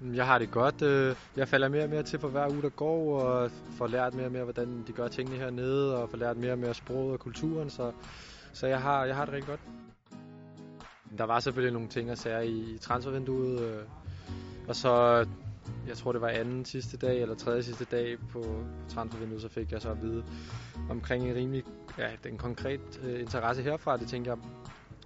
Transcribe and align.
Jeg 0.00 0.26
har 0.26 0.38
det 0.38 0.50
godt. 0.50 0.82
Øh. 0.82 1.16
Jeg 1.36 1.48
falder 1.48 1.68
mere 1.68 1.84
og 1.84 1.90
mere 1.90 2.02
til 2.02 2.18
for 2.18 2.28
hver 2.28 2.48
uge, 2.48 2.62
der 2.62 2.68
går, 2.68 3.20
og 3.20 3.50
får 3.78 3.86
lært 3.86 4.14
mere 4.14 4.26
og 4.26 4.32
mere, 4.32 4.44
hvordan 4.44 4.84
de 4.86 4.92
gør 4.92 5.08
tingene 5.08 5.38
hernede, 5.38 6.02
og 6.02 6.10
får 6.10 6.16
lært 6.16 6.36
mere 6.36 6.52
og 6.52 6.58
mere 6.58 6.74
sproget 6.74 7.12
og 7.12 7.18
kulturen, 7.20 7.70
så, 7.70 7.92
så 8.52 8.66
jeg, 8.66 8.80
har, 8.82 9.04
jeg 9.04 9.16
har 9.16 9.24
det 9.24 9.34
rigtig 9.34 9.48
godt. 9.48 9.60
Der 11.18 11.24
var 11.24 11.40
selvfølgelig 11.40 11.72
nogle 11.72 11.88
ting 11.88 12.10
at 12.10 12.18
sære 12.18 12.46
i 12.46 12.78
transfervinduet, 12.80 13.60
øh. 13.60 13.82
og 14.68 14.76
så, 14.76 15.26
jeg 15.88 15.96
tror 15.96 16.12
det 16.12 16.20
var 16.20 16.28
anden 16.28 16.64
sidste 16.64 16.96
dag, 16.96 17.22
eller 17.22 17.34
tredje 17.34 17.62
sidste 17.62 17.84
dag 17.84 18.16
på 18.32 18.64
transfervinduet, 18.88 19.42
så 19.42 19.48
fik 19.48 19.72
jeg 19.72 19.82
så 19.82 19.90
at 19.90 20.02
vide 20.02 20.24
omkring 20.90 21.28
en 21.28 21.34
rimelig, 21.34 21.64
ja, 21.98 22.08
den 22.24 22.38
konkret 22.38 23.00
øh, 23.02 23.20
interesse 23.20 23.62
herfra. 23.62 23.96
Det 23.96 24.08
tænker 24.08 24.30
jeg 24.30 24.38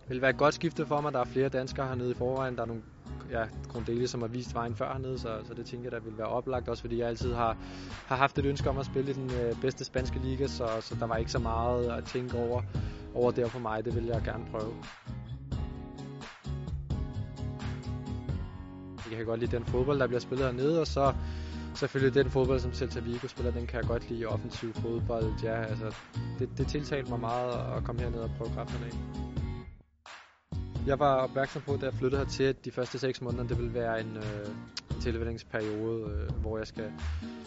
vil 0.08 0.20
være 0.20 0.30
et 0.30 0.36
godt 0.36 0.54
skifte 0.54 0.86
for 0.86 1.00
mig. 1.00 1.12
Der 1.12 1.20
er 1.20 1.24
flere 1.24 1.48
danskere 1.48 1.88
hernede 1.88 2.10
i 2.10 2.14
forvejen. 2.14 2.56
Der 2.56 2.62
er 2.62 2.66
nogle 2.66 2.82
ja, 3.30 3.44
Grundele, 3.68 4.08
som 4.08 4.20
har 4.20 4.28
vist 4.28 4.54
vejen 4.54 4.74
før 4.74 4.92
hernede, 4.92 5.18
så, 5.18 5.28
så 5.44 5.54
det 5.54 5.66
tænker 5.66 5.84
jeg, 5.84 5.92
der 5.92 6.00
vil 6.00 6.18
være 6.18 6.26
oplagt, 6.26 6.68
også 6.68 6.82
fordi 6.82 6.98
jeg 6.98 7.08
altid 7.08 7.34
har, 7.34 7.56
har 8.06 8.16
haft 8.16 8.38
et 8.38 8.44
ønske 8.44 8.70
om 8.70 8.78
at 8.78 8.86
spille 8.86 9.10
i 9.10 9.14
den 9.14 9.30
øh, 9.30 9.60
bedste 9.60 9.84
spanske 9.84 10.18
liga, 10.18 10.46
så, 10.46 10.68
så 10.80 10.96
der 11.00 11.06
var 11.06 11.16
ikke 11.16 11.30
så 11.30 11.38
meget 11.38 11.90
at 11.90 12.04
tænke 12.04 12.38
over, 12.38 12.62
over 13.14 13.30
der 13.30 13.48
for 13.48 13.58
mig. 13.58 13.84
Det 13.84 13.94
vil 13.94 14.04
jeg 14.04 14.22
gerne 14.24 14.44
prøve. 14.50 14.74
Jeg 19.10 19.16
kan 19.16 19.26
godt 19.26 19.40
lide 19.40 19.56
den 19.56 19.64
fodbold, 19.64 19.98
der 19.98 20.06
bliver 20.06 20.20
spillet 20.20 20.46
hernede, 20.46 20.80
og 20.80 20.86
så 20.86 21.14
selvfølgelig 21.74 22.24
den 22.24 22.30
fodbold, 22.30 22.60
som 22.60 22.72
Celta 22.72 23.00
Vigo 23.00 23.28
spiller, 23.28 23.52
den 23.52 23.66
kan 23.66 23.80
jeg 23.80 23.88
godt 23.88 24.10
lide. 24.10 24.26
Offensiv 24.26 24.74
fodbold, 24.74 25.32
ja, 25.42 25.62
altså, 25.64 25.94
det, 26.38 26.48
det 26.58 26.66
tiltalte 26.66 27.10
mig 27.10 27.20
meget 27.20 27.76
at 27.76 27.84
komme 27.84 28.02
herned 28.02 28.18
og 28.18 28.30
prøve 28.38 28.50
kræfterne 28.54 28.86
af. 28.86 29.43
Jeg 30.86 30.98
var 30.98 31.14
opmærksom 31.14 31.62
på, 31.62 31.76
da 31.76 31.86
jeg 31.86 31.94
flyttede 31.94 32.22
hertil, 32.22 32.44
at 32.44 32.64
de 32.64 32.70
første 32.70 32.98
6 32.98 33.20
måneder, 33.20 33.44
det 33.44 33.58
vil 33.58 33.74
være 33.74 34.00
en, 34.00 34.16
øh, 34.16 34.48
en 34.94 35.00
tilvændingsperiode, 35.00 36.10
øh, 36.10 36.40
hvor 36.40 36.58
jeg 36.58 36.66
skal 36.66 36.92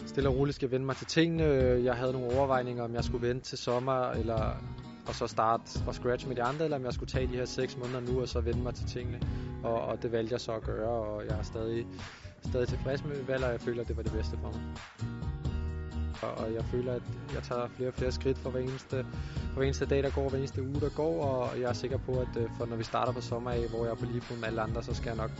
stille 0.06 0.28
og 0.28 0.36
roligt 0.36 0.54
skal 0.54 0.70
vende 0.70 0.86
mig 0.86 0.96
til 0.96 1.06
tingene. 1.06 1.44
Jeg 1.84 1.94
havde 1.94 2.12
nogle 2.12 2.38
overvejninger, 2.38 2.84
om 2.84 2.94
jeg 2.94 3.04
skulle 3.04 3.28
vente 3.28 3.44
til 3.44 3.58
sommer, 3.58 4.10
eller 4.10 4.56
og 5.08 5.14
så 5.14 5.26
starte 5.26 5.78
fra 5.84 5.92
scratch 5.92 6.28
med 6.28 6.36
de 6.36 6.42
andre, 6.42 6.64
eller 6.64 6.76
om 6.76 6.84
jeg 6.84 6.92
skulle 6.92 7.10
tage 7.10 7.26
de 7.26 7.36
her 7.36 7.44
6 7.44 7.76
måneder 7.76 8.00
nu, 8.00 8.20
og 8.20 8.28
så 8.28 8.40
vende 8.40 8.62
mig 8.62 8.74
til 8.74 8.86
tingene. 8.86 9.20
Og, 9.62 9.80
og 9.80 10.02
det 10.02 10.12
valgte 10.12 10.32
jeg 10.32 10.40
så 10.40 10.52
at 10.52 10.62
gøre, 10.62 10.88
og 10.88 11.24
jeg 11.28 11.38
er 11.38 11.42
stadig, 11.42 11.86
stadig 12.44 12.68
tilfreds 12.68 13.04
med 13.04 13.22
valget, 13.22 13.44
og 13.44 13.52
jeg 13.52 13.60
føler, 13.60 13.82
at 13.82 13.88
det 13.88 13.96
var 13.96 14.02
det 14.02 14.12
bedste 14.12 14.38
for 14.42 14.50
mig 14.50 15.27
og 16.22 16.54
jeg 16.54 16.64
føler, 16.64 16.92
at 16.92 17.02
jeg 17.34 17.42
tager 17.42 17.68
flere 17.68 17.88
og 17.88 17.94
flere 17.94 18.12
skridt 18.12 18.38
for 18.38 18.50
hver 18.50 18.60
eneste, 18.60 19.06
for 19.48 19.54
hver 19.56 19.64
eneste 19.64 19.86
dag, 19.86 20.02
der 20.02 20.10
går, 20.10 20.28
hver 20.28 20.38
eneste 20.38 20.62
uge, 20.62 20.80
der 20.80 20.88
går, 20.88 21.24
og 21.24 21.60
jeg 21.60 21.68
er 21.68 21.72
sikker 21.72 21.98
på, 21.98 22.12
at 22.12 22.36
øh, 22.36 22.50
for 22.58 22.66
når 22.66 22.76
vi 22.76 22.84
starter 22.84 23.12
på 23.12 23.20
sommer 23.20 23.50
af, 23.50 23.68
hvor 23.68 23.84
jeg 23.84 23.90
er 23.90 23.94
på 23.94 24.04
lige 24.04 24.22
med 24.40 24.48
alle 24.48 24.60
andre, 24.60 24.82
så 24.82 24.94
skal 24.94 25.08
jeg 25.08 25.16
nok 25.16 25.30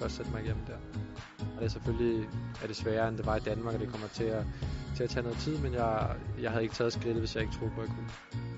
først 0.00 0.16
sætte 0.16 0.30
mig 0.32 0.44
igennem 0.44 0.64
der. 0.66 0.78
Og 1.38 1.60
det 1.60 1.64
er 1.64 1.68
selvfølgelig 1.68 2.28
er 2.62 2.66
det 2.66 2.76
sværere, 2.76 3.08
end 3.08 3.16
det 3.16 3.26
var 3.26 3.36
i 3.36 3.40
Danmark, 3.40 3.74
og 3.74 3.80
det 3.80 3.88
kommer 3.88 4.08
til 4.08 4.24
at, 4.24 4.44
til 4.96 5.04
at 5.04 5.10
tage 5.10 5.22
noget 5.22 5.38
tid, 5.38 5.58
men 5.58 5.74
jeg, 5.74 6.16
jeg 6.40 6.50
havde 6.50 6.62
ikke 6.62 6.74
taget 6.74 6.92
skridtet, 6.92 7.18
hvis 7.18 7.34
jeg 7.34 7.42
ikke 7.42 7.54
troede 7.54 7.72
på, 7.74 7.80
at 7.80 7.88
jeg 7.88 7.96
kunne. 7.96 8.55